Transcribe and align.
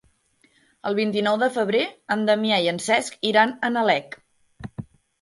El 0.89 0.97
vint-i-nou 0.99 1.37
de 1.43 1.51
febrer 1.59 1.83
en 2.17 2.25
Damià 2.31 2.59
i 2.65 2.73
en 2.75 2.83
Cesc 2.89 3.23
iran 3.35 3.57
a 3.71 3.75
Nalec. 3.79 4.23